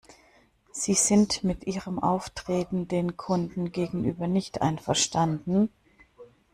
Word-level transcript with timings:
Sie 0.71 0.95
sind 0.95 1.43
mit 1.43 1.67
ihrem 1.67 1.99
Auftreten 1.99 2.87
den 2.87 3.17
Kunden 3.17 3.71
gegenüber 3.71 4.25
nicht 4.27 4.63
einverstanden? 4.63 5.69